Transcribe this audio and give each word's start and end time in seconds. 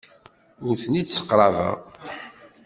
Ur 0.67 0.75
ten-id-sseqrabeɣ. 0.83 1.75